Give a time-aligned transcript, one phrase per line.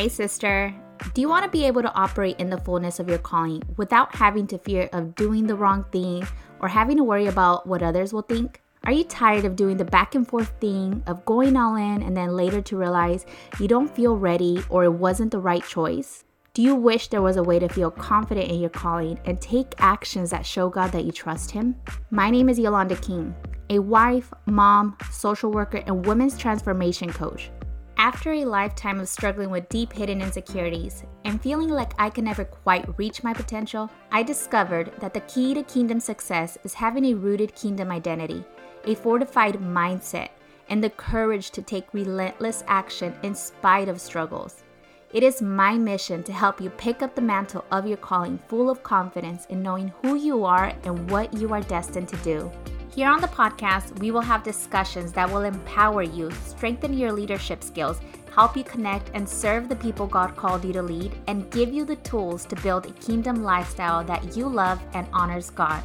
[0.00, 0.74] Hey, sister.
[1.12, 4.14] Do you want to be able to operate in the fullness of your calling without
[4.14, 6.26] having to fear of doing the wrong thing
[6.60, 8.62] or having to worry about what others will think?
[8.84, 12.16] Are you tired of doing the back and forth thing of going all in and
[12.16, 13.26] then later to realize
[13.58, 16.24] you don't feel ready or it wasn't the right choice?
[16.54, 19.74] Do you wish there was a way to feel confident in your calling and take
[19.76, 21.76] actions that show God that you trust Him?
[22.10, 23.34] My name is Yolanda King,
[23.68, 27.50] a wife, mom, social worker, and women's transformation coach.
[28.00, 32.46] After a lifetime of struggling with deep hidden insecurities and feeling like I could never
[32.46, 37.14] quite reach my potential, I discovered that the key to kingdom success is having a
[37.14, 38.42] rooted kingdom identity,
[38.86, 40.30] a fortified mindset,
[40.70, 44.64] and the courage to take relentless action in spite of struggles.
[45.12, 48.70] It is my mission to help you pick up the mantle of your calling full
[48.70, 52.50] of confidence in knowing who you are and what you are destined to do.
[52.92, 57.62] Here on the podcast, we will have discussions that will empower you, strengthen your leadership
[57.62, 58.00] skills,
[58.34, 61.84] help you connect and serve the people God called you to lead, and give you
[61.84, 65.84] the tools to build a kingdom lifestyle that you love and honors God.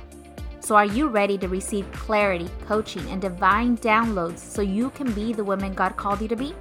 [0.62, 5.32] So, are you ready to receive clarity, coaching, and divine downloads so you can be
[5.32, 6.56] the woman God called you to be?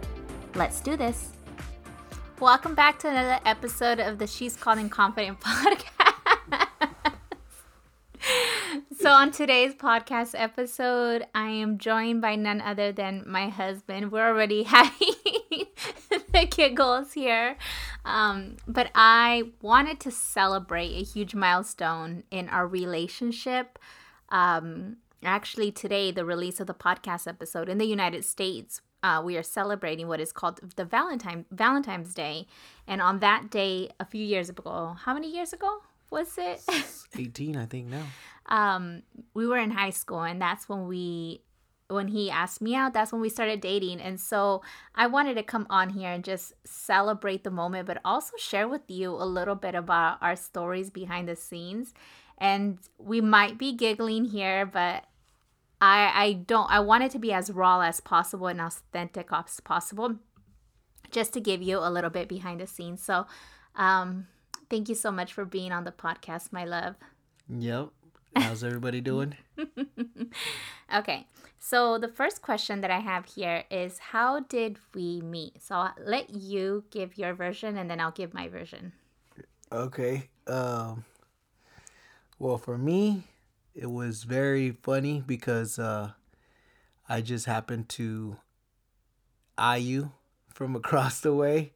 [0.55, 1.31] Let's do this.
[2.39, 5.94] Welcome back to another episode of the She's Called and Confident podcast.
[9.05, 14.11] So, on today's podcast episode, I am joined by none other than my husband.
[14.11, 15.67] We're already having
[16.33, 17.59] the giggles here.
[18.07, 23.79] Um, but I wanted to celebrate a huge milestone in our relationship.
[24.31, 29.37] Um, actually, today, the release of the podcast episode in the United States, uh, we
[29.37, 32.47] are celebrating what is called the Valentine Valentine's Day,
[32.87, 35.83] and on that day, a few years ago, how many years ago
[36.15, 36.63] was it?
[37.19, 38.07] 18, I think now
[38.47, 39.03] um,
[39.35, 41.43] we were in high school, and that's when we
[41.89, 44.01] when he asked me out, that's when we started dating.
[44.01, 44.63] And so
[44.95, 48.91] I wanted to come on here and just celebrate the moment, but also share with
[48.91, 51.93] you a little bit about our stories behind the scenes.
[52.39, 55.05] And we might be giggling here, but
[55.81, 59.61] I I don't I want it to be as raw as possible and authentic as
[59.61, 60.17] possible,
[61.11, 63.03] just to give you a little bit behind the scenes.
[63.03, 63.27] So
[63.77, 64.27] um
[64.71, 66.97] thank you so much for being on the podcast, my love.
[67.49, 67.91] Yep.
[68.37, 69.37] How's everybody doing?
[70.95, 71.27] okay,
[71.59, 75.63] so the first question that I have here is How did we meet?
[75.63, 78.93] So I'll let you give your version and then I'll give my version.
[79.73, 80.29] Okay.
[80.47, 81.05] Um,
[82.39, 83.23] well, for me,
[83.75, 86.11] it was very funny because uh,
[87.09, 88.37] I just happened to
[89.57, 90.13] eye you
[90.53, 91.73] from across the way.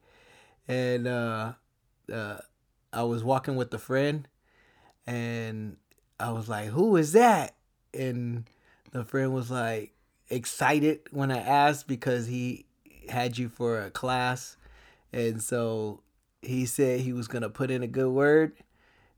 [0.66, 1.52] And uh,
[2.12, 2.38] uh,
[2.92, 4.28] I was walking with a friend
[5.06, 5.76] and
[6.20, 7.54] I was like, "Who is that?"
[7.94, 8.44] And
[8.92, 9.94] the friend was like
[10.28, 12.66] excited when I asked because he
[13.08, 14.56] had you for a class,
[15.12, 16.02] and so
[16.42, 18.52] he said he was gonna put in a good word,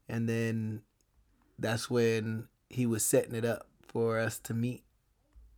[0.09, 0.83] and then
[1.59, 4.85] that's when he was setting it up for us to meet,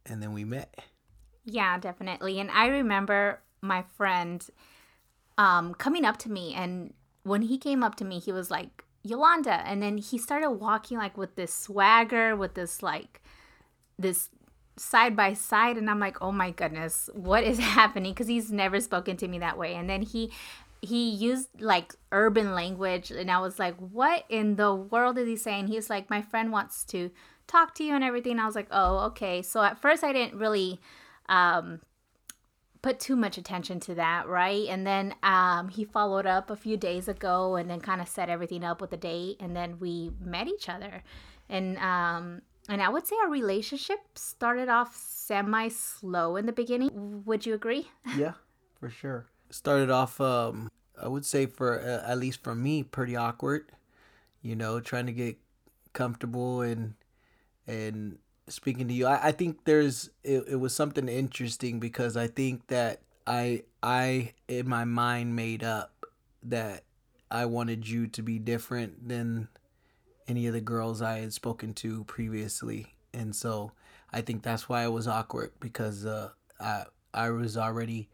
[0.06, 0.74] and then we met.
[1.44, 2.40] Yeah, definitely.
[2.40, 4.44] And I remember my friend
[5.36, 8.84] um, coming up to me, and when he came up to me, he was like,
[9.02, 9.66] Yolanda.
[9.66, 13.20] And then he started walking like with this swagger, with this like
[13.98, 14.30] this
[14.76, 15.76] side by side.
[15.76, 18.12] And I'm like, oh my goodness, what is happening?
[18.12, 19.74] Because he's never spoken to me that way.
[19.74, 20.32] And then he
[20.84, 25.36] he used like urban language and I was like, what in the world is he
[25.36, 25.68] saying?
[25.68, 27.10] He's like, my friend wants to
[27.46, 28.40] talk to you and everything.
[28.40, 29.42] I was like, oh, okay.
[29.42, 30.80] So at first I didn't really
[31.28, 31.80] um
[32.82, 34.66] put too much attention to that, right?
[34.68, 38.28] And then um, he followed up a few days ago and then kind of set
[38.28, 41.02] everything up with a date, and then we met each other,
[41.48, 47.22] and um, and I would say our relationship started off semi slow in the beginning.
[47.24, 47.88] Would you agree?
[48.16, 48.34] Yeah,
[48.78, 49.26] for sure.
[49.50, 50.70] Started off, um,
[51.00, 53.70] I would say for uh, at least for me, pretty awkward.
[54.42, 55.38] You know, trying to get
[55.92, 56.94] comfortable and
[57.66, 58.18] and
[58.48, 59.06] speaking to you.
[59.06, 64.34] I, I think there's it, it was something interesting because I think that I I
[64.48, 66.06] in my mind made up
[66.42, 66.84] that
[67.30, 69.48] I wanted you to be different than
[70.28, 72.94] any of the girls I had spoken to previously.
[73.12, 73.72] And so
[74.12, 76.30] I think that's why it was awkward because uh,
[76.60, 76.84] I
[77.14, 78.08] I was already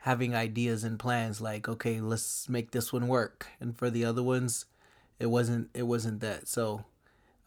[0.00, 4.22] having ideas and plans like okay let's make this one work and for the other
[4.22, 4.66] ones
[5.20, 6.84] it wasn't it wasn't that so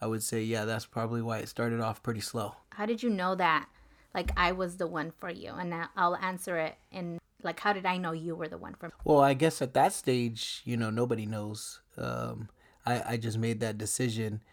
[0.06, 2.54] I would say, yeah, that's probably why it started off pretty slow.
[2.70, 3.66] How did you know that?
[4.14, 6.76] Like I was the one for you, and I'll answer it.
[6.92, 8.92] And like, how did I know you were the one for me?
[9.04, 11.82] Well, I guess at that stage, you know, nobody knows.
[11.98, 12.50] Um,
[12.86, 14.44] I I just made that decision.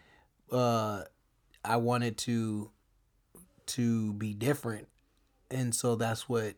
[0.51, 1.03] Uh,
[1.63, 2.71] I wanted to
[3.67, 4.87] to be different,
[5.51, 6.55] and so that's what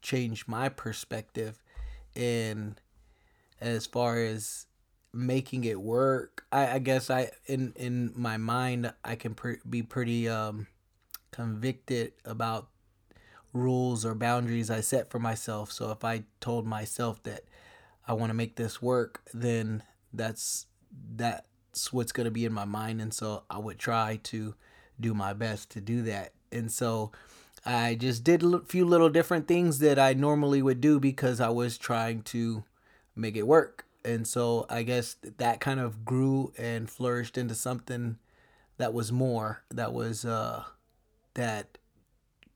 [0.00, 1.60] changed my perspective.
[2.14, 2.80] and
[3.60, 4.66] as far as
[5.12, 9.36] making it work, I, I guess I in in my mind I can
[9.68, 10.66] be pretty um,
[11.30, 12.68] convicted about
[13.52, 15.70] rules or boundaries I set for myself.
[15.70, 17.44] So if I told myself that
[18.06, 19.82] I want to make this work, then
[20.12, 20.66] that's
[21.14, 24.54] that's what's going to be in my mind and so I would try to
[25.00, 26.32] do my best to do that.
[26.50, 27.12] And so
[27.64, 31.48] I just did a few little different things that I normally would do because I
[31.48, 32.64] was trying to
[33.14, 33.86] make it work.
[34.04, 38.18] And so I guess that kind of grew and flourished into something
[38.78, 40.64] that was more, that was, uh,
[41.34, 41.78] that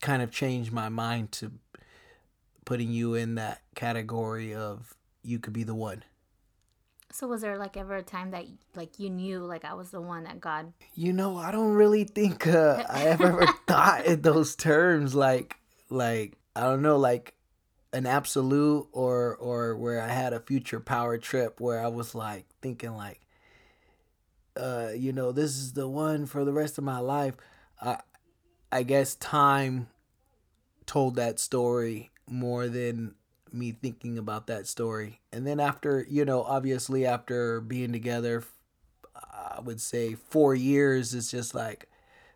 [0.00, 1.52] kind of changed my mind to
[2.64, 6.04] putting you in that category of you could be the one.
[7.12, 8.44] So was there like ever a time that
[8.74, 10.72] like you knew like I was the one that God?
[10.94, 15.14] You know, I don't really think uh, I ever, ever thought in those terms.
[15.14, 15.56] Like,
[15.88, 17.34] like I don't know, like
[17.96, 22.44] an absolute or or where I had a future power trip where I was like
[22.60, 23.22] thinking like,
[24.54, 27.36] uh, you know, this is the one for the rest of my life.
[27.80, 28.00] I
[28.70, 29.88] I guess time
[30.84, 33.14] told that story more than
[33.50, 35.20] me thinking about that story.
[35.32, 38.44] And then after, you know, obviously after being together,
[39.14, 41.88] I would say four years, it's just like,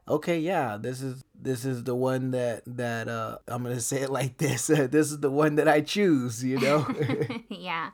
[0.09, 4.11] okay, yeah, this is this is the one that that uh, I'm gonna say it
[4.11, 4.67] like this.
[4.67, 6.45] this is the one that I choose.
[6.45, 6.87] You know.
[7.49, 7.91] yeah,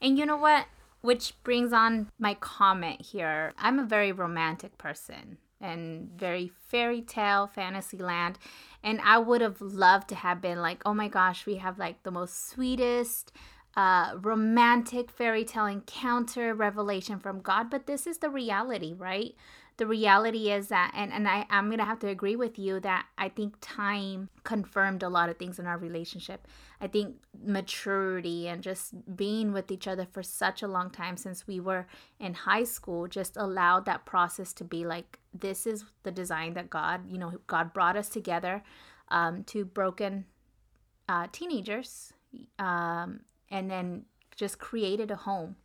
[0.00, 0.66] and you know what?
[1.00, 3.52] Which brings on my comment here.
[3.58, 8.38] I'm a very romantic person and very fairy tale fantasy land
[8.84, 12.02] and i would have loved to have been like oh my gosh we have like
[12.02, 13.32] the most sweetest
[13.76, 19.34] uh, romantic fairy tale encounter revelation from god but this is the reality right
[19.78, 23.06] the reality is that and, and I, i'm gonna have to agree with you that
[23.16, 26.48] i think time confirmed a lot of things in our relationship.
[26.80, 31.46] I think maturity and just being with each other for such a long time since
[31.46, 31.86] we were
[32.18, 36.70] in high school just allowed that process to be like this is the design that
[36.70, 38.62] god you know god brought us together
[39.08, 39.44] um,
[39.74, 40.24] broken
[41.08, 42.14] uh, teenagers
[42.58, 43.20] um,
[43.50, 44.04] and then
[44.36, 45.56] just created a home.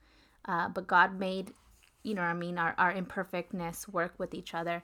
[0.45, 1.54] Uh, but god made
[2.03, 4.83] you know I mean, our, our imperfectness work with each other.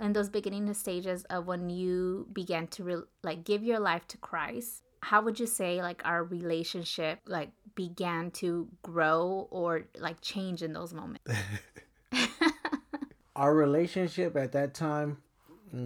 [0.00, 4.16] In those beginning stages of when you began to re- like give your life to
[4.18, 10.62] Christ, how would you say like our relationship like began to grow or like change
[10.62, 11.30] in those moments?
[13.36, 15.18] our relationship at that time,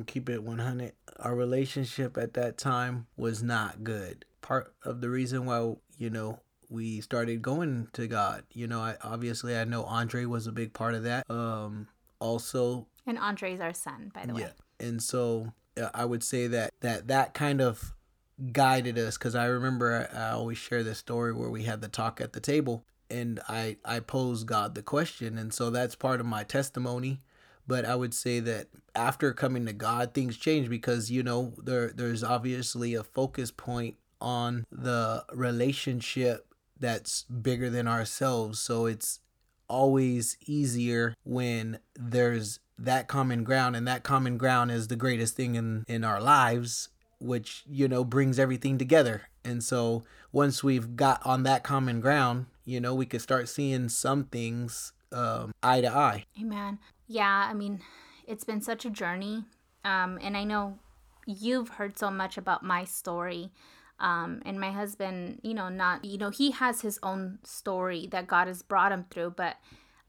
[0.07, 4.25] keep it 100, our relationship at that time was not good.
[4.43, 8.45] Part of the reason why, you know, we started going to God.
[8.53, 11.31] You know, I obviously I know Andre was a big part of that.
[11.31, 14.47] Um also and Andre's our son, by the yeah.
[14.47, 14.53] way.
[14.81, 15.53] And so
[15.95, 17.95] I would say that that that kind of
[18.53, 21.89] guided us cuz I remember I, I always share this story where we had the
[21.89, 26.21] talk at the table and I I posed God the question and so that's part
[26.21, 27.23] of my testimony
[27.67, 31.89] but I would say that after coming to God things change because you know there
[31.89, 36.46] there's obviously a focus point on the relationship
[36.79, 38.59] that's bigger than ourselves.
[38.59, 39.21] So it's
[39.69, 45.55] always easier when there's that common ground and that common ground is the greatest thing
[45.55, 49.23] in in our lives which you know brings everything together.
[49.45, 53.89] And so once we've got on that common ground you know we could start seeing
[53.89, 56.27] some things um, eye to eye.
[56.41, 56.79] Amen.
[57.09, 57.81] Yeah i mean
[58.27, 59.45] it's been such a journey
[59.85, 60.79] um, and i know
[61.27, 63.51] you've heard so much about my story
[63.99, 68.27] um, and my husband, you know, not, you know, he has his own story that
[68.27, 69.31] God has brought him through.
[69.31, 69.57] But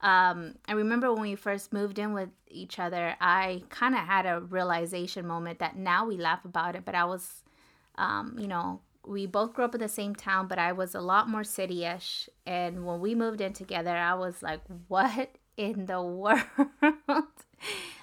[0.00, 4.26] um, I remember when we first moved in with each other, I kind of had
[4.26, 7.42] a realization moment that now we laugh about it, but I was,
[7.96, 11.00] um, you know, we both grew up in the same town, but I was a
[11.00, 12.28] lot more city ish.
[12.44, 16.42] And when we moved in together, I was like, what in the world?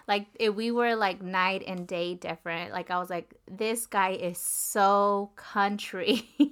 [0.08, 2.72] Like if we were like night and day different.
[2.72, 6.30] Like i was like this guy is so country.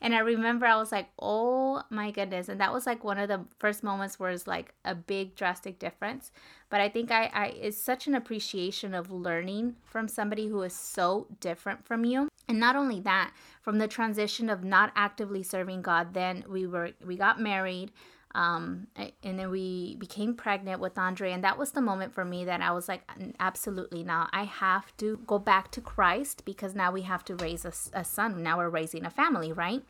[0.00, 2.48] And i remember i was like oh my goodness.
[2.48, 5.78] And that was like one of the first moments where it's like a big drastic
[5.78, 6.30] difference.
[6.70, 10.74] But i think i i it's such an appreciation of learning from somebody who is
[10.74, 12.28] so different from you.
[12.46, 16.90] And not only that from the transition of not actively serving god then we were
[17.04, 17.90] we got married
[18.34, 18.88] um,
[19.22, 22.60] and then we became pregnant with Andre, and that was the moment for me that
[22.60, 23.02] I was like,
[23.40, 27.64] absolutely now I have to go back to Christ because now we have to raise
[27.64, 28.42] a, a son.
[28.42, 29.82] Now we're raising a family, right?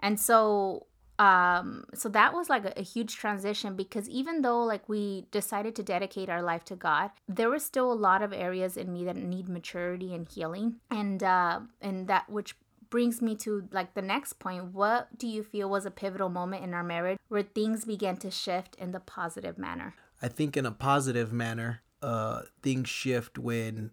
[0.00, 0.86] And so
[1.18, 5.74] um so that was like a, a, huge transition because even though like we decided
[5.74, 9.02] to dedicate our life to god there was still a lot of areas in me
[9.04, 12.54] that need maturity and healing and uh and that which
[12.90, 14.72] brings me to like the next point.
[14.72, 18.30] What do you feel was a pivotal moment in our marriage where things began to
[18.30, 19.94] shift in the positive manner?
[20.22, 23.90] I think in a positive manner, uh, things shift when,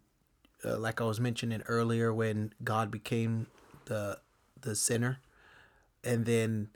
[0.63, 3.47] uh, like I was mentioning earlier, when God became
[3.85, 4.19] the
[4.61, 5.19] the center,
[6.03, 6.69] and then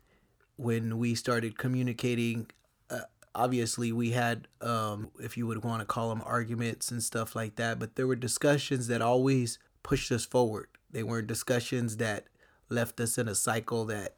[0.58, 2.48] when we started communicating.
[2.90, 3.02] Uh,
[3.36, 7.56] obviously, we had, um, if you would want to call them arguments and stuff like
[7.56, 10.68] that, but there were discussions that always pushed us forward.
[10.92, 12.26] They weren't discussions that
[12.70, 14.16] left us in a cycle that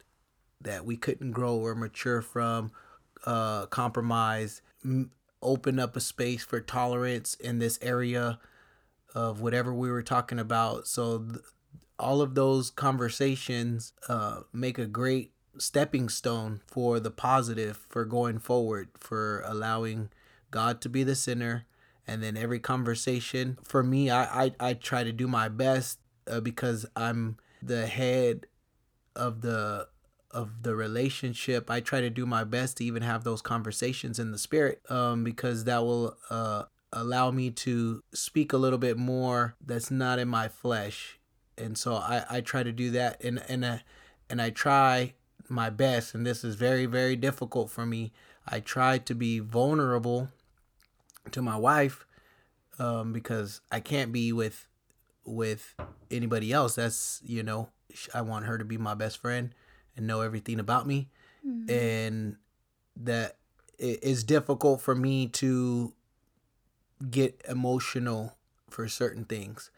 [0.62, 2.70] that we couldn't grow or mature from,
[3.24, 5.10] uh, compromise, m-
[5.40, 8.38] open up a space for tolerance in this area
[9.14, 10.86] of whatever we were talking about.
[10.86, 11.38] So th-
[11.98, 18.38] all of those conversations uh, make a great stepping stone for the positive, for going
[18.38, 20.10] forward, for allowing
[20.50, 21.64] God to be the center.
[22.06, 25.99] And then every conversation, for me, I, I, I try to do my best
[26.30, 28.46] uh, because I'm the head
[29.16, 29.88] of the
[30.30, 34.30] of the relationship i try to do my best to even have those conversations in
[34.30, 39.54] the spirit um, because that will uh, allow me to speak a little bit more
[39.64, 41.18] that's not in my flesh.
[41.56, 43.78] And so i, I try to do that and and, uh,
[44.28, 45.14] and i try
[45.48, 48.12] my best and this is very very difficult for me.
[48.46, 50.28] I try to be vulnerable
[51.30, 52.06] to my wife
[52.78, 54.66] um, because i can't be with
[55.24, 55.74] with
[56.10, 57.68] anybody else that's you know
[58.14, 59.54] i want her to be my best friend
[59.96, 61.08] and know everything about me.
[61.46, 61.70] Mm-hmm.
[61.70, 62.36] and
[62.96, 63.36] that
[63.78, 65.94] it is difficult for me to
[67.10, 68.36] get emotional
[68.68, 69.70] for certain things.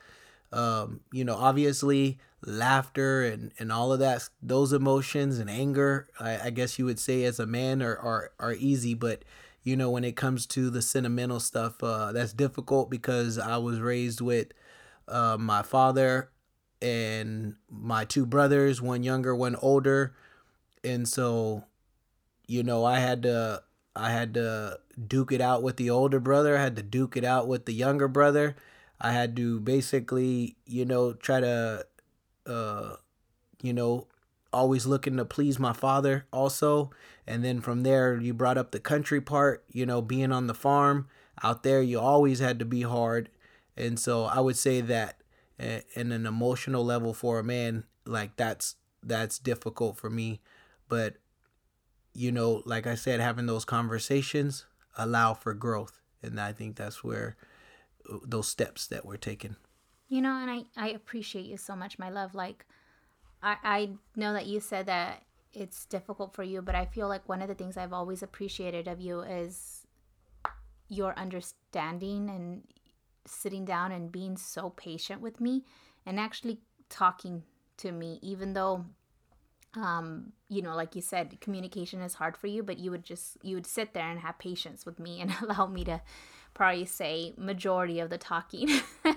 [0.52, 6.46] Um, you know obviously laughter and, and all of that those emotions and anger I,
[6.46, 8.94] I guess you would say as a man are, are, are easy.
[8.94, 9.24] But
[9.62, 13.78] you know when it comes to the sentimental stuff uh, that's difficult because i was
[13.78, 14.48] raised with
[15.08, 16.30] uh, my father
[16.80, 20.14] and my two brothers, one younger, one older.
[20.82, 21.64] And so,
[22.46, 23.62] you know, I had to
[23.94, 27.24] I had to duke it out with the older brother, I had to duke it
[27.24, 28.56] out with the younger brother.
[29.00, 31.86] I had to basically, you know, try to
[32.46, 32.96] uh
[33.62, 34.08] you know,
[34.52, 36.90] always looking to please my father also.
[37.26, 40.54] And then from there you brought up the country part, you know, being on the
[40.54, 41.06] farm
[41.42, 43.28] out there, you always had to be hard.
[43.76, 45.22] And so I would say that
[45.58, 50.40] in an emotional level for a man like that's that's difficult for me.
[50.88, 51.16] But
[52.14, 56.00] you know like i said having those conversations allow for growth.
[56.22, 57.36] And i think that's where
[58.10, 59.56] uh, those steps that we're taking.
[60.08, 62.34] You know and i i appreciate you so much my love.
[62.34, 62.66] Like
[63.42, 65.22] i i know that you said that
[65.54, 68.88] it's difficult for you but i feel like one of the things i've always appreciated
[68.88, 69.86] of you is
[70.88, 72.62] your understanding and
[73.26, 75.64] sitting down and being so patient with me
[76.04, 77.42] and actually talking
[77.76, 78.84] to me even though
[79.74, 83.38] um you know like you said communication is hard for you but you would just
[83.42, 86.00] you would sit there and have patience with me and allow me to
[86.54, 88.68] probably say majority of the talking.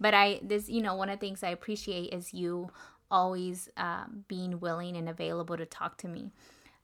[0.00, 2.70] But i this you know one of the things i appreciate is you
[3.10, 6.30] always uh, being willing and available to talk to me.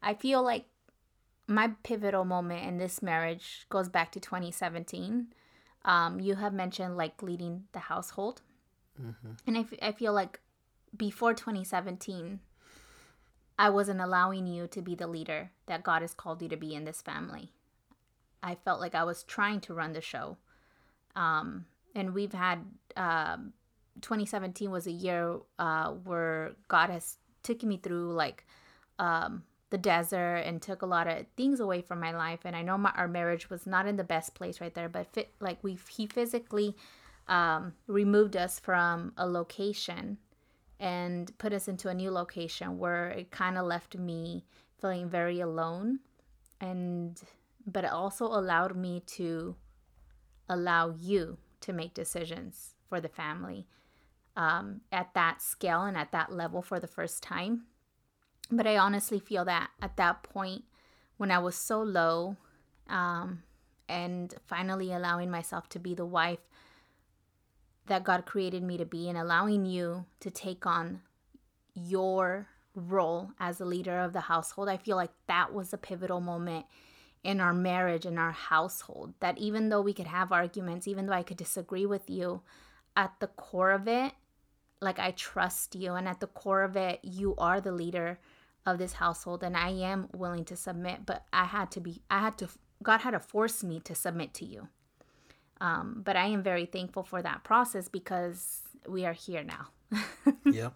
[0.03, 0.67] I feel like
[1.47, 5.27] my pivotal moment in this marriage goes back to 2017
[5.85, 8.43] um, you have mentioned like leading the household.
[9.01, 9.33] Mm-hmm.
[9.47, 10.41] And I, f- I feel like
[10.97, 12.41] before 2017,
[13.59, 16.75] I wasn't allowing you to be the leader that God has called you to be
[16.75, 17.53] in this family.
[18.43, 20.37] I felt like I was trying to run the show.
[21.17, 22.65] Um, and we've had
[22.97, 23.37] uh,
[24.01, 28.45] 2017 was a year uh, where God has taken me through like
[28.99, 32.41] um, the desert and took a lot of things away from my life.
[32.45, 35.13] And i know my, our marriage was not in the best place right there but
[35.13, 36.77] fit, like we he physically
[37.29, 40.19] um, removed us from a location
[40.79, 44.45] and put us into a new location where it kind of left me
[44.81, 46.01] feeling very alone
[46.61, 47.23] and
[47.67, 49.57] but it also allowed me to
[50.49, 53.67] allow you to make decisions for the family
[54.37, 57.63] um, at that scale and at that level for the first time
[58.51, 60.65] but I honestly feel that at that point,
[61.17, 62.37] when I was so low,
[62.89, 63.43] um,
[63.89, 66.41] and finally allowing myself to be the wife
[67.87, 71.03] that God created me to be, and allowing you to take on
[71.75, 76.21] your role as a leader of the household, I feel like that was a pivotal
[76.21, 76.67] moment
[77.23, 79.15] in our marriage, in our household.
[79.21, 82.43] That even though we could have arguments, even though I could disagree with you,
[82.97, 84.13] at the core of it,
[84.81, 88.19] like I trust you, and at the core of it, you are the leader
[88.67, 92.21] of this household and I am willing to submit, but I had to be, I
[92.21, 92.49] had to,
[92.83, 94.69] God had to force me to submit to you.
[95.61, 99.69] Um, but I am very thankful for that process because we are here now.
[100.45, 100.75] yep.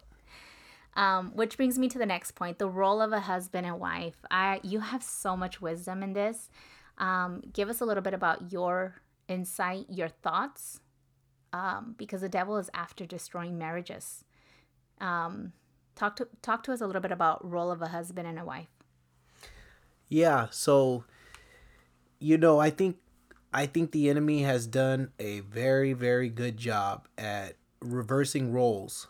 [0.95, 4.15] Um, which brings me to the next point: the role of a husband and wife.
[4.31, 6.49] I, you have so much wisdom in this.
[6.97, 8.95] Um, give us a little bit about your
[9.27, 10.81] insight, your thoughts,
[11.53, 14.25] um, because the devil is after destroying marriages.
[14.99, 15.53] Um,
[15.99, 18.45] talk to talk to us a little bit about role of a husband and a
[18.45, 18.69] wife.
[20.07, 21.03] Yeah, so
[22.19, 22.97] you know, I think
[23.53, 29.07] I think the enemy has done a very very good job at reversing roles.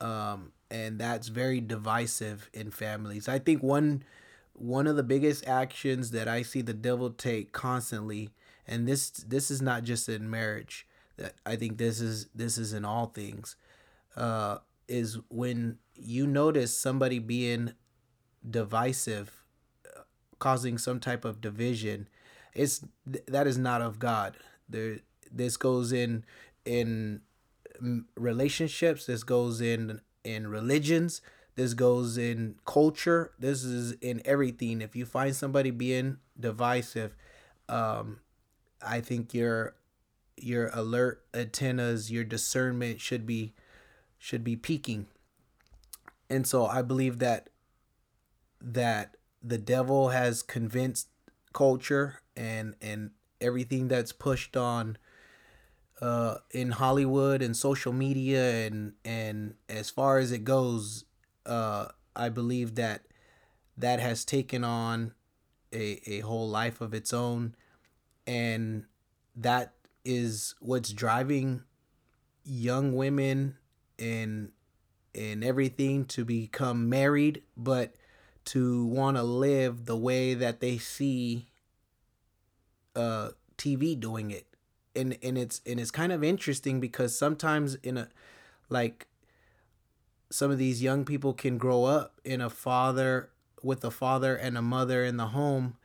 [0.00, 3.28] Um, and that's very divisive in families.
[3.28, 4.02] I think one
[4.54, 8.30] one of the biggest actions that I see the devil take constantly
[8.66, 10.86] and this this is not just in marriage
[11.16, 13.56] that I think this is this is in all things
[14.16, 14.58] uh
[14.88, 17.72] is when you notice somebody being
[18.48, 19.44] divisive
[20.38, 22.08] causing some type of division
[22.54, 22.84] it's
[23.26, 24.36] that is not of god.
[24.68, 24.98] There
[25.30, 26.24] this goes in
[26.64, 27.20] in
[28.16, 31.20] relationships this goes in in religions
[31.54, 34.82] this goes in culture this is in everything.
[34.82, 37.14] If you find somebody being divisive
[37.68, 38.20] um
[38.80, 39.74] i think your
[40.36, 43.52] your alert antennas your discernment should be
[44.18, 45.06] should be peaking.
[46.30, 47.48] And so i believe that
[48.60, 51.08] that the devil has convinced
[51.52, 53.10] culture and and
[53.40, 54.98] everything that's pushed on
[56.00, 61.04] uh in Hollywood and social media and and as far as it goes
[61.46, 63.02] uh I believe that
[63.76, 65.12] that has taken on
[65.72, 67.54] a a whole life of its own.
[68.26, 68.84] And
[69.36, 71.62] that is what's driving
[72.44, 73.56] young women
[73.98, 74.50] and
[75.14, 77.94] and everything to become married but
[78.44, 81.48] to want to live the way that they see
[82.96, 84.46] uh TV doing it.
[84.96, 88.08] And and it's and it's kind of interesting because sometimes in a
[88.70, 89.06] like
[90.30, 93.30] some of these young people can grow up in a father
[93.62, 95.76] with a father and a mother in the home,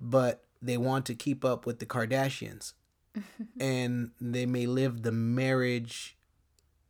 [0.00, 2.74] but they want to keep up with the Kardashians.
[3.60, 6.16] and they may live the marriage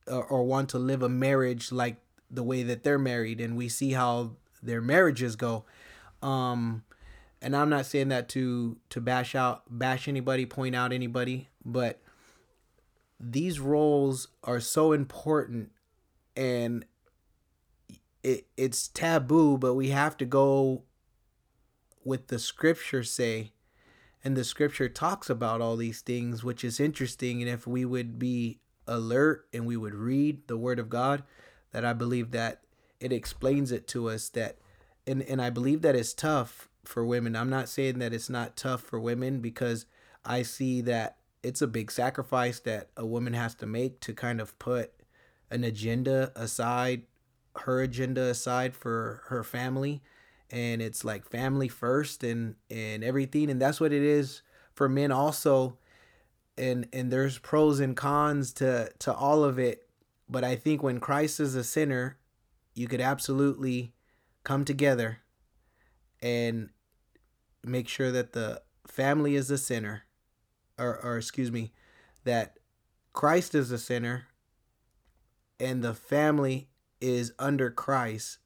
[0.07, 1.97] or, want to live a marriage like
[2.31, 5.65] the way that they're married and we see how their marriages go.
[6.23, 6.85] Um,
[7.41, 12.01] and I'm not saying that to to bash out bash anybody, point out anybody, but
[13.19, 15.71] these roles are so important
[16.37, 16.85] and
[18.23, 20.85] it it's taboo, but we have to go
[22.05, 23.53] with the scripture say
[24.25, 28.19] and the scripture talks about all these things which is interesting and if we would
[28.19, 31.23] be alert and we would read the word of God
[31.73, 32.63] that I believe that
[33.01, 34.59] it explains it to us that
[35.07, 37.37] and and I believe that it's tough for women.
[37.37, 39.87] I'm not saying that it's not tough for women because
[40.25, 44.41] I see that it's a big sacrifice that a woman has to make to kind
[44.41, 44.93] of put
[45.51, 47.03] an agenda aside,
[47.57, 50.03] her agenda aside for her family
[50.53, 54.43] and it's like family first and and everything and that's what it is
[54.75, 55.77] for men also
[56.57, 59.89] and and there's pros and cons to to all of it
[60.29, 62.19] but I think when Christ is a sinner
[62.75, 63.93] you could absolutely
[64.45, 65.19] come together
[66.23, 66.71] and
[67.65, 70.05] make sure that the family is a sinner
[70.79, 71.73] or, or excuse me
[72.25, 72.59] that
[73.13, 74.27] christ is a sinner
[75.61, 76.69] and the family
[77.01, 78.39] is under christ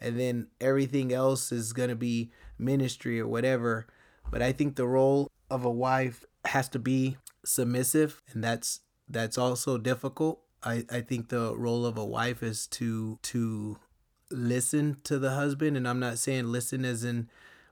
[0.00, 3.86] and then everything else is going to be ministry or whatever.
[4.30, 7.16] But i think the role of a wife has to be
[7.46, 10.40] submissive and that's that's also difficult.
[10.62, 13.78] I i think the role of a wife is to to
[14.30, 17.28] listen to the husband and i'm not saying listen as in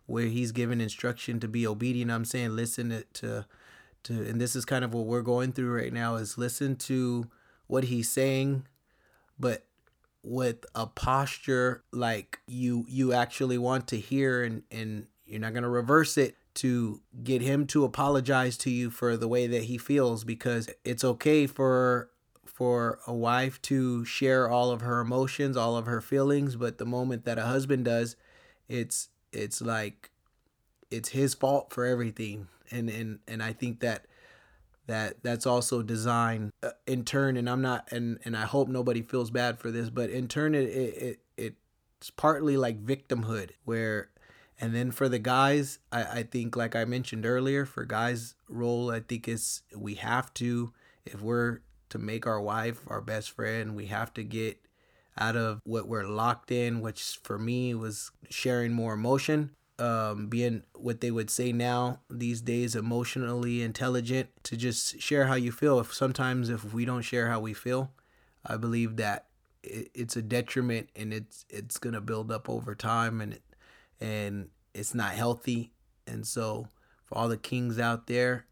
[0.06, 2.10] where he's given instruction to be obedient.
[2.10, 3.46] I'm saying listen to, to
[4.04, 7.26] to and this is kind of what we're going through right now is listen to
[7.66, 8.66] what he's saying
[9.38, 9.64] but
[10.22, 15.62] with a posture like you you actually want to hear and and you're not going
[15.62, 19.78] to reverse it to get him to apologize to you for the way that he
[19.78, 22.10] feels because it's okay for
[22.44, 26.86] for a wife to share all of her emotions, all of her feelings, but the
[26.86, 28.14] moment that a husband does,
[28.68, 30.10] it's it's like
[30.90, 32.48] it's his fault for everything.
[32.70, 34.06] And and and I think that
[34.86, 39.02] that that's also designed uh, in turn and I'm not and and I hope nobody
[39.02, 41.54] feels bad for this, but in turn it it, it
[41.98, 44.10] it's partly like victimhood where
[44.64, 48.90] and then for the guys, I, I think like I mentioned earlier, for guys' role,
[48.90, 50.72] I think it's we have to
[51.04, 53.76] if we're to make our wife our best friend.
[53.76, 54.58] We have to get
[55.18, 60.62] out of what we're locked in, which for me was sharing more emotion, um, being
[60.74, 65.78] what they would say now these days, emotionally intelligent, to just share how you feel.
[65.78, 67.92] If sometimes if we don't share how we feel,
[68.46, 69.26] I believe that
[69.62, 73.38] it, it's a detriment and it's it's gonna build up over time and
[74.00, 75.72] and it's not healthy.
[76.06, 76.68] And so
[77.04, 78.46] for all the kings out there,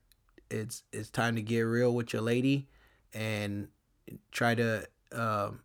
[0.51, 2.69] it's it's time to get real with your lady
[3.13, 3.69] and
[4.31, 5.61] try to um,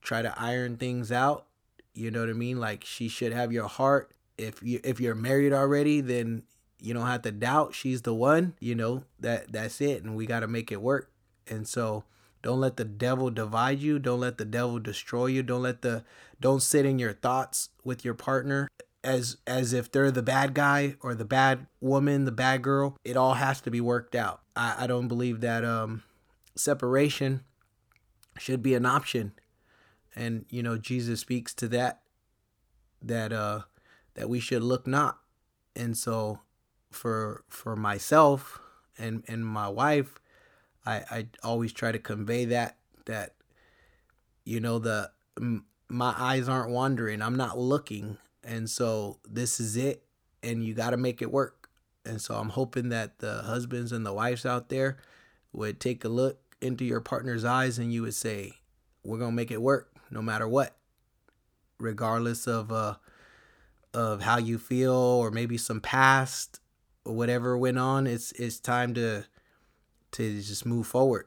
[0.00, 1.46] try to iron things out.
[1.94, 2.58] You know what I mean?
[2.58, 4.12] Like she should have your heart.
[4.38, 6.42] If you if you're married already, then
[6.80, 8.54] you don't have to doubt she's the one.
[8.60, 11.10] You know that that's it, and we got to make it work.
[11.46, 12.04] And so
[12.42, 13.98] don't let the devil divide you.
[13.98, 15.42] Don't let the devil destroy you.
[15.42, 16.04] Don't let the
[16.40, 18.68] don't sit in your thoughts with your partner
[19.04, 22.96] as as if they're the bad guy or the bad woman, the bad girl.
[23.04, 24.40] It all has to be worked out.
[24.56, 26.02] I, I don't believe that um
[26.56, 27.42] separation
[28.38, 29.32] should be an option.
[30.16, 32.00] And you know, Jesus speaks to that
[33.02, 33.60] that uh
[34.14, 35.18] that we should look not.
[35.76, 36.40] And so
[36.90, 38.60] for for myself
[38.98, 40.18] and and my wife,
[40.86, 43.34] I I always try to convey that that
[44.44, 45.10] you know the
[45.88, 47.20] my eyes aren't wandering.
[47.20, 48.18] I'm not looking.
[48.44, 50.04] And so this is it
[50.42, 51.68] and you got to make it work.
[52.04, 54.98] And so I'm hoping that the husbands and the wives out there
[55.52, 58.58] would take a look into your partner's eyes and you would say,
[59.02, 60.76] "We're gonna make it work, no matter what,
[61.78, 62.96] regardless of uh
[63.94, 66.60] of how you feel or maybe some past
[67.04, 68.06] or whatever went on.
[68.06, 69.24] It's it's time to
[70.12, 71.26] to just move forward."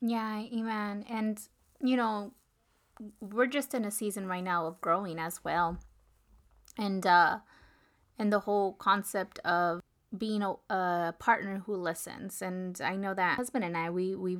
[0.00, 1.04] Yeah, amen.
[1.08, 1.40] And
[1.80, 2.32] you know,
[3.20, 5.78] we're just in a season right now of growing as well,
[6.76, 7.38] and uh,
[8.18, 9.80] and the whole concept of
[10.16, 12.42] being a, a, partner who listens.
[12.42, 14.38] And i know that husband and i we we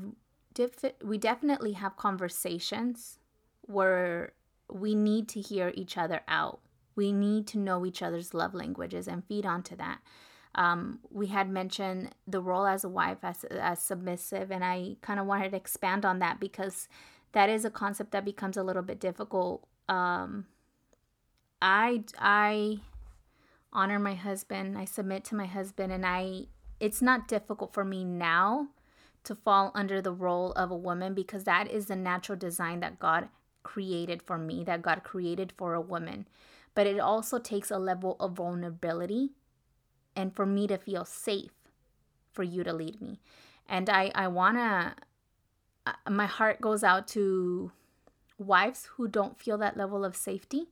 [1.02, 3.18] we definitely have conversations
[3.62, 4.32] where
[4.70, 6.60] we need to hear each other out.
[6.96, 10.00] We need to know each other's love languages and feed onto that.
[10.56, 15.20] Um, we had mentioned the role as a wife as, as submissive and i kind
[15.20, 16.88] of wanted to expand on that because
[17.30, 20.46] that is a concept that becomes a little bit difficult um,
[21.62, 22.80] i i
[23.72, 24.76] honor my husband.
[24.76, 26.46] I submit to my husband and I
[26.78, 28.68] it's not difficult for me now
[29.24, 32.98] to fall under the role of a woman because that is the natural design that
[32.98, 33.28] God
[33.62, 36.26] created for me, that God created for a woman.
[36.74, 39.30] But it also takes a level of vulnerability
[40.16, 41.52] and for me to feel safe
[42.32, 43.20] for you to lead me.
[43.68, 44.94] And I I want to
[45.86, 47.72] uh, my heart goes out to
[48.38, 50.68] wives who don't feel that level of safety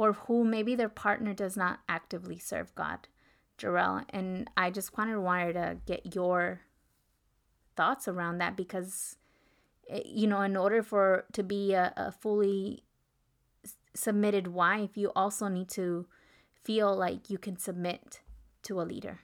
[0.00, 3.06] or who maybe their partner does not actively serve God,
[3.58, 4.02] Jerryl.
[4.08, 6.62] And I just kind of wanted to get your
[7.76, 9.16] thoughts around that because,
[9.90, 12.82] eh, you know, in order for to be a, a fully
[13.94, 16.06] submitted wife, you also need to
[16.64, 18.22] feel like you can submit
[18.62, 19.20] to a leader.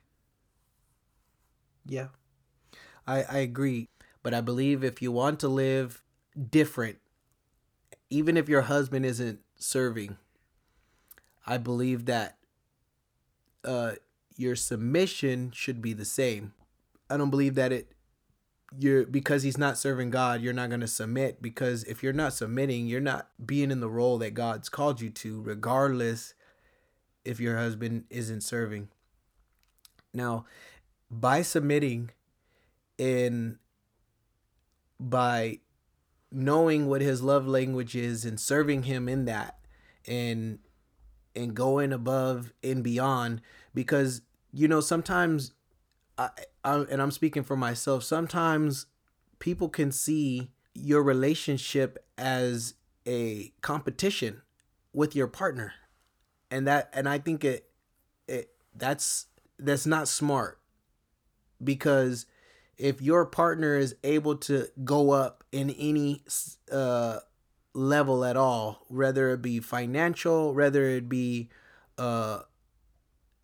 [1.87, 2.09] Yeah,
[3.07, 3.89] I, I agree.
[4.23, 6.03] But I believe if you want to live
[6.51, 6.99] different,
[8.11, 10.19] even if your husband isn't serving,
[11.47, 12.39] I believe that
[13.65, 13.93] uh,
[14.37, 16.53] your submission should be the same.
[17.09, 17.93] I don't believe that it
[18.77, 22.33] you're because he's not serving God, you're not going to submit because if you're not
[22.33, 26.35] submitting, you're not being in the role that God's called you to regardless
[27.25, 28.89] if your husband isn't serving.
[30.13, 30.47] Now,
[31.11, 32.11] by submitting
[32.99, 33.59] in
[34.99, 35.61] by
[36.33, 39.59] knowing what his love language is and serving him in that
[40.07, 40.59] and
[41.37, 43.43] and going above and beyond
[43.75, 44.23] because
[44.53, 45.53] you know sometimes
[46.19, 46.31] I,
[46.65, 48.87] I and I'm speaking for myself sometimes
[49.39, 52.75] people can see your relationship as
[53.07, 54.43] a competition
[54.93, 55.75] with your partner.
[56.51, 57.69] And that and I think it
[58.29, 59.27] it that's
[59.59, 60.61] that's not smart
[61.63, 62.27] because
[62.77, 66.23] if your partner is able to go up in any
[66.71, 67.21] uh
[67.77, 71.49] level at all, whether it be financial, whether it be
[71.99, 72.41] uh,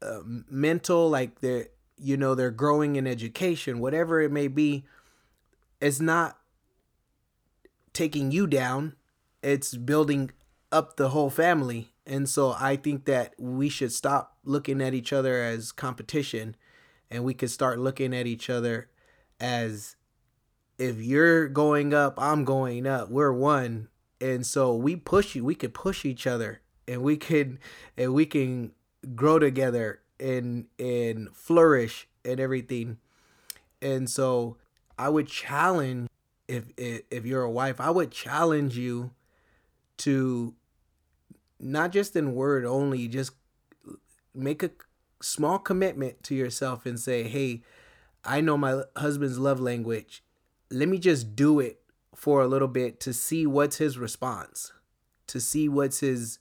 [0.00, 1.68] uh mental, like they're
[1.98, 4.84] you know they're growing in education, whatever it may be,
[5.80, 6.38] it's not
[7.92, 8.94] taking you down.
[9.42, 10.30] It's building
[10.70, 11.92] up the whole family.
[12.06, 16.56] And so I think that we should stop looking at each other as competition
[17.10, 18.88] and we could start looking at each other
[19.38, 19.96] as
[20.78, 23.10] if you're going up, I'm going up.
[23.10, 23.88] We're one
[24.22, 27.58] and so we push you we could push each other and we can
[27.96, 28.72] and we can
[29.14, 32.98] grow together and and flourish and everything.
[33.82, 34.56] And so
[34.98, 36.08] i would challenge
[36.46, 39.10] if if, if you're a wife i would challenge you
[39.96, 40.54] to
[41.58, 43.32] not just in word only just
[44.34, 44.70] make a
[45.20, 47.62] small commitment to yourself and say hey
[48.24, 50.22] i know my husband's love language.
[50.70, 51.81] Let me just do it
[52.14, 54.72] for a little bit to see what's his response,
[55.26, 56.38] to see what's his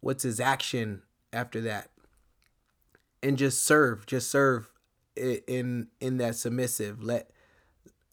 [0.00, 1.90] what's his action after that.
[3.22, 4.70] And just serve, just serve
[5.16, 7.02] in in that submissive.
[7.02, 7.30] Let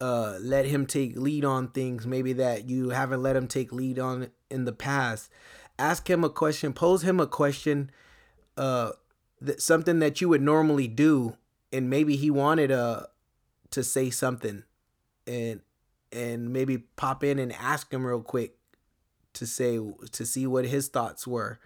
[0.01, 3.99] uh let him take lead on things maybe that you haven't let him take lead
[3.99, 5.29] on in the past.
[5.77, 7.91] Ask him a question, pose him a question
[8.57, 8.91] uh
[9.41, 11.35] that something that you would normally do
[11.71, 13.03] and maybe he wanted uh
[13.71, 14.63] to say something
[15.27, 15.61] and
[16.13, 18.55] and maybe pop in and ask him real quick
[19.33, 19.79] to say
[20.11, 21.59] to see what his thoughts were.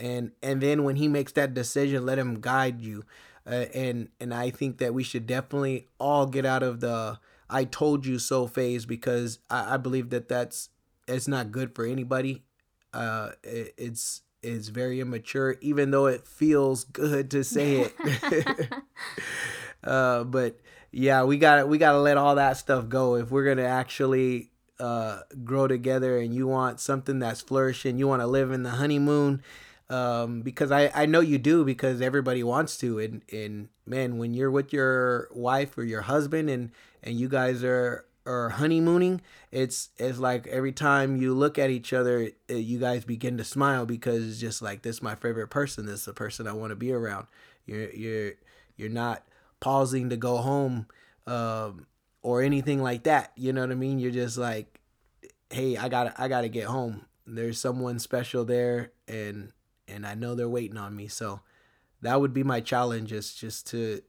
[0.00, 3.04] And and then when he makes that decision let him guide you.
[3.46, 7.18] Uh, and and i think that we should definitely all get out of the
[7.50, 10.70] i told you so phase because i, I believe that that's
[11.06, 12.42] it's not good for anybody.
[12.92, 18.72] Uh it, it's it's very immature even though it feels good to say it.
[19.82, 20.60] Uh but
[20.96, 24.52] yeah, we got we got to let all that stuff go if we're gonna actually
[24.78, 26.18] uh, grow together.
[26.18, 29.42] And you want something that's flourishing, you want to live in the honeymoon,
[29.90, 33.00] um, because I I know you do because everybody wants to.
[33.00, 36.70] And and man, when you're with your wife or your husband and
[37.02, 41.92] and you guys are are honeymooning, it's it's like every time you look at each
[41.92, 45.86] other, you guys begin to smile because it's just like this is my favorite person.
[45.86, 47.26] This is the person I want to be around.
[47.66, 48.32] You're you're
[48.76, 49.24] you're not
[49.64, 50.86] pausing to go home
[51.26, 51.86] um,
[52.20, 53.32] or anything like that.
[53.34, 53.98] You know what I mean?
[53.98, 54.78] You're just like,
[55.48, 57.06] hey, I got I got to get home.
[57.26, 59.52] There's someone special there, and
[59.88, 61.08] and I know they're waiting on me.
[61.08, 61.40] So
[62.02, 64.02] that would be my challenge is just to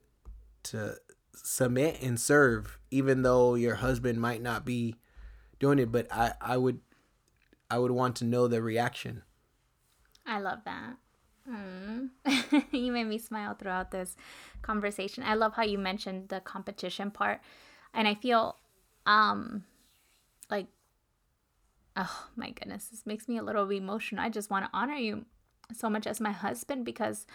[0.63, 0.97] to
[1.33, 4.97] submit and serve, even though your husband might not be
[5.57, 5.89] doing it.
[5.89, 6.81] But I I would
[7.71, 9.23] I would want to know the reaction.
[10.25, 10.97] I love that.
[11.49, 12.09] Mm.
[12.71, 14.15] you made me smile throughout this
[14.61, 15.23] conversation.
[15.23, 17.41] I love how you mentioned the competition part.
[17.93, 18.57] And I feel
[19.05, 19.63] um
[20.49, 20.67] like
[21.95, 24.23] oh my goodness, this makes me a little emotional.
[24.23, 25.25] I just want to honor you
[25.73, 27.27] so much as my husband because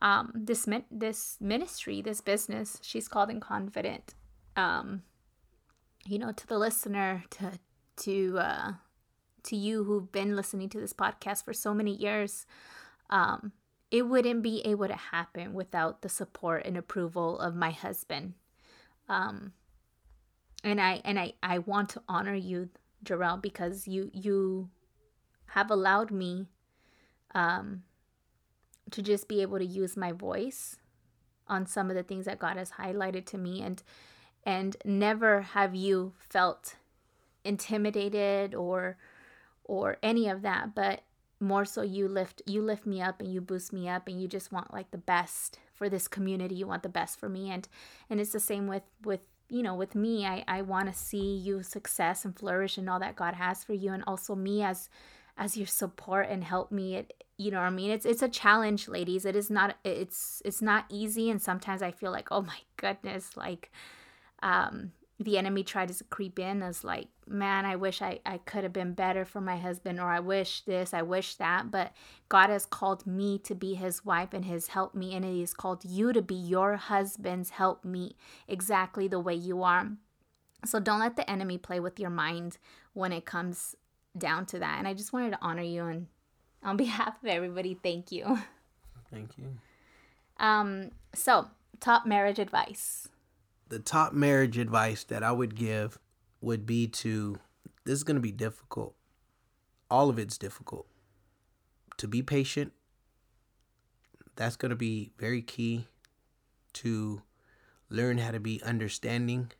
[0.00, 4.14] um this this ministry, this business, she's called and confident.
[4.56, 5.02] Um
[6.04, 7.58] you know, to the listener, to
[7.96, 8.72] to uh
[9.44, 12.46] to you who've been listening to this podcast for so many years
[13.12, 13.52] um,
[13.90, 18.32] it wouldn't be able to happen without the support and approval of my husband.
[19.08, 19.52] Um,
[20.64, 22.70] and I and I I want to honor you,
[23.04, 24.70] Jerryl, because you you
[25.48, 26.46] have allowed me
[27.34, 27.82] um,
[28.90, 30.76] to just be able to use my voice
[31.46, 33.82] on some of the things that God has highlighted to me and
[34.44, 36.76] and never have you felt
[37.44, 38.96] intimidated or
[39.64, 41.02] or any of that but
[41.42, 44.28] more so you lift you lift me up and you boost me up and you
[44.28, 46.54] just want like the best for this community.
[46.54, 47.50] You want the best for me.
[47.50, 47.68] And
[48.08, 50.24] and it's the same with with you know with me.
[50.26, 53.74] I i want to see you success and flourish and all that god has for
[53.74, 54.88] you and also me as
[55.36, 56.94] as your support and helpmeet.
[56.94, 57.90] It you know what i mean?
[57.90, 59.24] It's it's a challenge ladies.
[59.24, 61.30] It is not it's it's not easy.
[61.30, 63.72] And sometimes i feel like oh my goodness like
[64.42, 68.64] um the enemy tried to creep in as like man i wish I, I could
[68.64, 71.92] have been better for my husband or i wish this i wish that but
[72.28, 75.84] god has called me to be his wife and his helpmeet and he has called
[75.84, 78.14] you to be your husband's helpmeet
[78.48, 79.92] exactly the way you are.
[80.64, 82.58] So don't let the enemy play with your mind
[82.92, 83.74] when it comes
[84.16, 86.06] down to that and i just wanted to honor you and
[86.62, 88.38] on behalf of everybody thank you.
[89.10, 89.56] Thank you.
[90.38, 91.48] Um so
[91.80, 93.08] top marriage advice
[93.72, 95.98] the top marriage advice that I would give
[96.42, 97.38] would be to
[97.86, 98.94] this is going to be difficult.
[99.90, 100.86] All of it's difficult.
[101.96, 102.74] To be patient.
[104.36, 105.86] That's going to be very key
[106.74, 107.22] to
[107.88, 109.52] learn how to be understanding.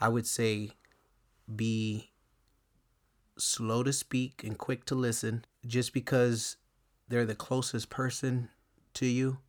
[0.00, 0.70] I would say
[1.54, 2.10] be
[3.36, 6.56] slow to speak and quick to listen just because
[7.06, 8.48] they're the closest person
[8.94, 9.40] to you.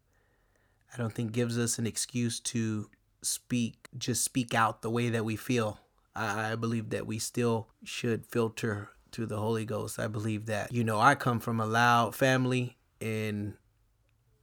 [0.93, 2.89] I don't think gives us an excuse to
[3.21, 5.79] speak, just speak out the way that we feel.
[6.15, 9.99] I, I believe that we still should filter through the Holy Ghost.
[9.99, 13.53] I believe that, you know, I come from a loud family and,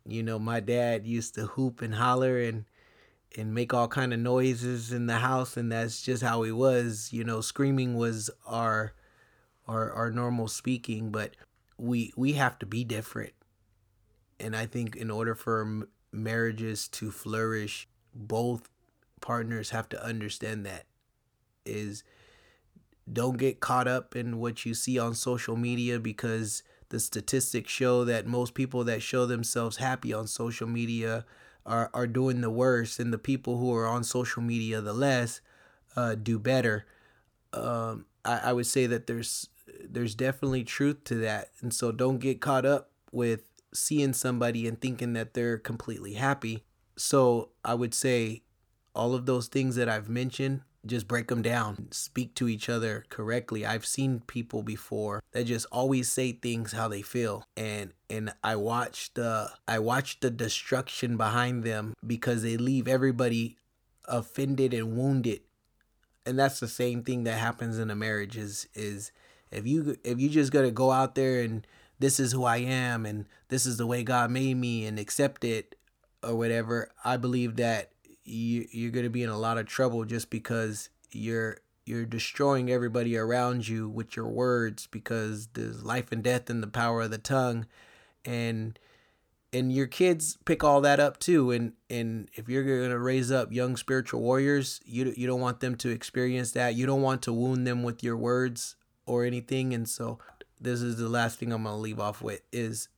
[0.06, 2.64] you know, my dad used to hoop and holler and,
[3.36, 7.08] and make all kind of noises in the house and that's just how he was
[7.12, 8.92] you know screaming was our
[9.66, 11.32] our our normal speaking but
[11.76, 13.32] we we have to be different
[14.38, 18.68] and i think in order for marriages to flourish both
[19.20, 20.84] partners have to understand that
[21.64, 22.04] is
[23.10, 28.04] don't get caught up in what you see on social media because the statistics show
[28.04, 31.24] that most people that show themselves happy on social media
[31.66, 35.40] are, are doing the worst and the people who are on social media the less
[35.96, 36.84] uh, do better
[37.54, 39.48] um, I, I would say that there's
[39.88, 44.80] there's definitely truth to that, and so don't get caught up with seeing somebody and
[44.80, 46.64] thinking that they're completely happy.
[46.96, 48.42] So I would say
[48.94, 53.04] all of those things that I've mentioned, just break them down, speak to each other
[53.08, 53.64] correctly.
[53.64, 58.56] I've seen people before that just always say things how they feel, and and I
[58.56, 63.56] watch the I watch the destruction behind them because they leave everybody
[64.06, 65.40] offended and wounded,
[66.26, 68.36] and that's the same thing that happens in a marriage.
[68.36, 69.10] Is is
[69.50, 71.66] if you if you just gotta go out there and
[71.98, 75.44] this is who I am and this is the way God made me and accept
[75.44, 75.76] it
[76.26, 77.90] or whatever, I believe that
[78.24, 83.16] you you're to be in a lot of trouble just because you're you're destroying everybody
[83.16, 87.18] around you with your words because there's life and death in the power of the
[87.18, 87.66] tongue.
[88.24, 88.78] And
[89.52, 91.50] and your kids pick all that up too.
[91.50, 95.60] And and if you're going to raise up young spiritual warriors you you don't want
[95.60, 96.74] them to experience that.
[96.74, 99.74] You don't want to wound them with your words or anything.
[99.74, 100.18] And so
[100.60, 102.88] this is the last thing I'm going to leave off with is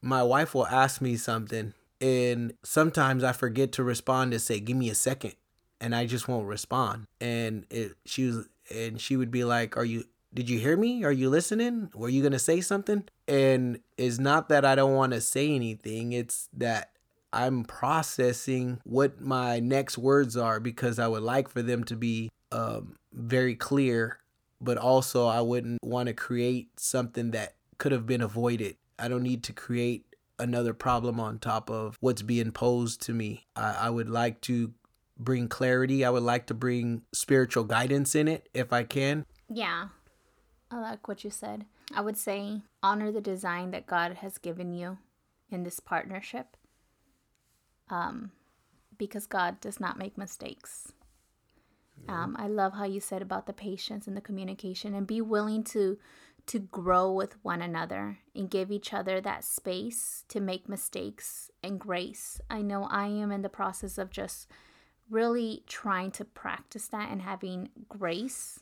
[0.00, 4.76] my wife will ask me something and sometimes I forget to respond to say, "Give
[4.76, 5.34] me a second.
[5.80, 7.06] and I just won't respond.
[7.20, 10.04] And it, she was, and she would be like, "Are you?
[10.32, 11.02] Did you hear me?
[11.04, 11.90] Are you listening?
[11.94, 16.12] Were you gonna say something?" And it's not that I don't want to say anything.
[16.12, 16.92] It's that
[17.32, 22.30] I'm processing what my next words are because I would like for them to be
[22.52, 24.18] um, very clear,
[24.60, 28.76] but also I wouldn't want to create something that could have been avoided.
[28.98, 30.11] I don't need to create
[30.42, 33.46] another problem on top of what's being posed to me.
[33.56, 34.72] I, I would like to
[35.18, 36.04] bring clarity.
[36.04, 39.24] I would like to bring spiritual guidance in it if I can.
[39.48, 39.88] Yeah.
[40.70, 41.66] I like what you said.
[41.94, 44.98] I would say honor the design that God has given you
[45.50, 46.56] in this partnership.
[47.90, 48.32] Um,
[48.96, 50.92] because God does not make mistakes.
[52.08, 55.62] Um, I love how you said about the patience and the communication and be willing
[55.64, 55.98] to
[56.46, 61.78] to grow with one another and give each other that space to make mistakes and
[61.78, 62.40] grace.
[62.50, 64.48] I know I am in the process of just
[65.08, 68.60] really trying to practice that and having grace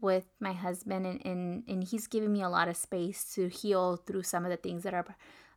[0.00, 3.96] with my husband and, and, and he's giving me a lot of space to heal
[3.96, 5.04] through some of the things that are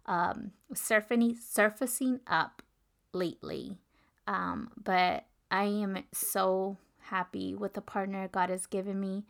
[0.08, 2.64] um, surfacing, surfacing up
[3.14, 3.78] lately.
[4.28, 9.26] Um, but I am so happy with the partner God has given me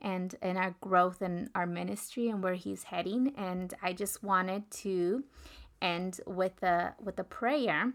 [0.00, 3.32] and and our growth and our ministry and where he's heading.
[3.36, 5.24] And I just wanted to
[5.80, 7.92] end with a with a prayer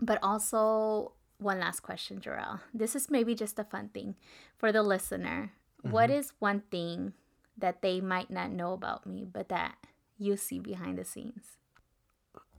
[0.00, 2.60] but also one last question Jerryl.
[2.72, 4.16] This is maybe just a fun thing
[4.56, 5.52] for the listener.
[5.80, 5.92] Mm-hmm.
[5.92, 7.14] what is one thing
[7.56, 9.78] that they might not know about me but that
[10.18, 11.56] you see behind the scenes?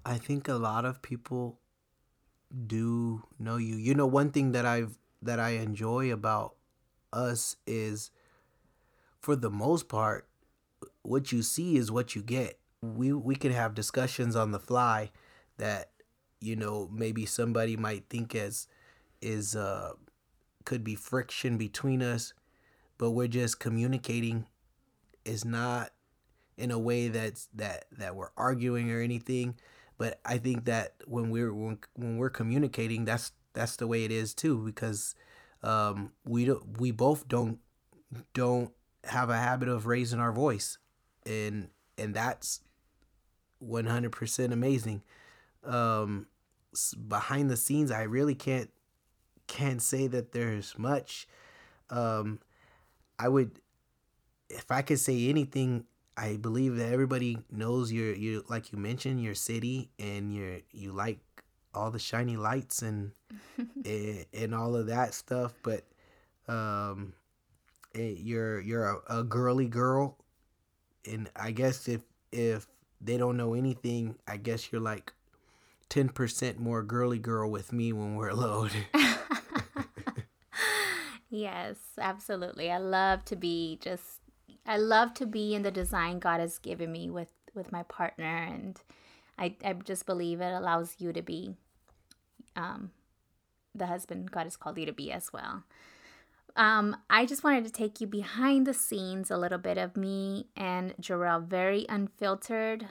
[0.04, 1.60] I think a lot of people
[2.66, 3.76] do know you.
[3.76, 6.56] You know one thing that I've that I enjoy about
[7.14, 8.10] us is
[9.22, 10.28] for the most part,
[11.04, 12.60] what you see is what you get.
[12.82, 15.12] We we can have discussions on the fly
[15.58, 15.92] that
[16.40, 18.68] you know maybe somebody might think as
[19.22, 19.94] is uh
[20.66, 22.34] could be friction between us,
[22.98, 24.48] but we're just communicating.
[25.24, 25.92] Is not
[26.58, 29.56] in a way that's that that we're arguing or anything.
[30.00, 34.12] But I think that when we're when, when we're communicating, that's that's the way it
[34.12, 35.14] is too because
[35.62, 37.60] um, we don't we both don't
[38.34, 38.72] don't
[39.06, 40.78] have a habit of raising our voice
[41.26, 42.62] and and that's
[43.64, 45.04] 100% amazing.
[45.64, 46.28] Um
[47.08, 48.70] behind the scenes i really can't
[49.48, 51.28] can't say that there's much.
[51.90, 52.40] Um
[53.20, 53.60] i would
[54.50, 55.86] if i could say anything
[56.18, 60.92] i believe that everybody knows your you like you mentioned your city and your you
[60.92, 61.20] like
[61.74, 63.12] all the shiny lights and
[63.86, 65.86] and, and all of that stuff but
[66.48, 67.14] um
[67.94, 70.18] it, you're you're a, a girly girl
[71.10, 72.68] and i guess if if
[73.00, 75.14] they don't know anything i guess you're like
[75.90, 78.72] 10% more girly girl with me when we're alone
[81.30, 82.72] yes absolutely.
[82.72, 84.22] I love to be just
[84.66, 88.26] i love to be in the design god has given me with with my partner
[88.26, 88.80] and
[89.38, 91.56] i i just believe it allows you to be
[92.56, 92.92] um
[93.74, 95.64] the husband god has called you to be as well
[96.56, 100.48] um, I just wanted to take you behind the scenes a little bit of me
[100.56, 102.88] and Jerryl, very unfiltered,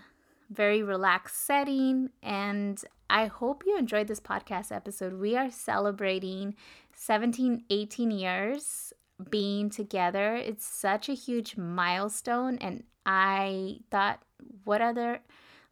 [0.50, 2.11] very relaxed setting.
[2.22, 5.14] And I hope you enjoyed this podcast episode.
[5.14, 6.54] We are celebrating
[6.94, 8.92] 17, 18 years
[9.28, 10.34] being together.
[10.34, 12.58] It's such a huge milestone.
[12.58, 14.22] And I thought,
[14.64, 15.20] what other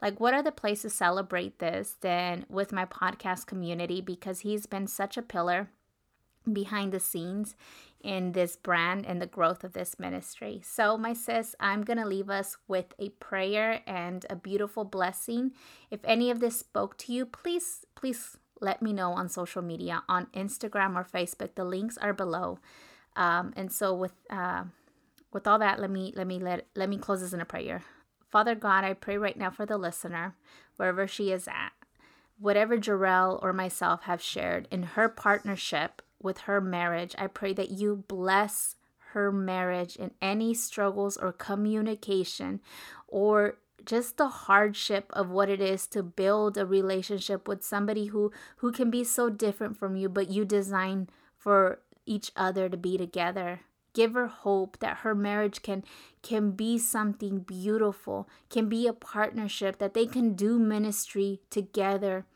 [0.01, 4.87] like what other place to celebrate this than with my podcast community because he's been
[4.87, 5.71] such a pillar
[6.55, 7.55] behind the scenes
[8.01, 10.61] in this brand and the growth of this ministry.
[10.65, 15.53] So, my sis, I'm going to leave us with a prayer and a beautiful blessing.
[15.91, 20.03] If any of this spoke to you, please, please let me know on social media,
[20.09, 21.55] on Instagram or Facebook.
[21.55, 22.59] The links are below.
[23.17, 24.65] Um, and so, with uh,
[25.33, 27.83] with all that, let me let me let let me close this in a prayer.
[28.31, 30.37] Father God, I pray right now for the listener,
[30.77, 31.73] wherever she is at,
[32.39, 37.71] whatever Jerryl or myself have shared in her partnership with her marriage, I pray that
[37.71, 38.77] you bless
[39.13, 42.61] her marriage in any struggles or communication
[43.07, 48.31] or just the hardship of what it is to build a relationship with somebody who
[48.57, 52.99] who can be so different from you but you design for each other to be
[52.99, 53.61] together.
[53.95, 55.85] Give her hope that her marriage can
[56.23, 62.27] can be something beautiful can be a partnership that they can do ministry together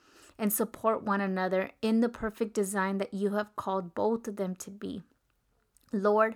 [0.42, 4.56] and support one another in the perfect design that you have called both of them
[4.56, 5.02] to be
[5.92, 6.34] lord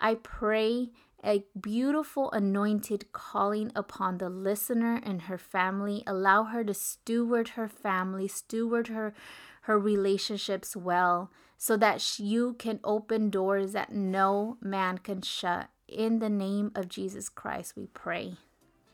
[0.00, 0.90] i pray
[1.24, 7.68] a beautiful anointed calling upon the listener and her family allow her to steward her
[7.68, 9.14] family steward her
[9.62, 15.70] her relationships well so that you can open doors that no man can shut.
[15.88, 18.36] In the name of Jesus Christ, we pray.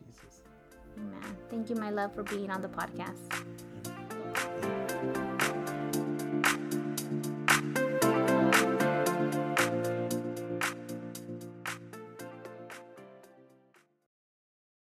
[0.07, 0.43] Jesus.
[0.97, 1.37] Amen.
[1.49, 3.70] Thank you, my love, for being on the podcast.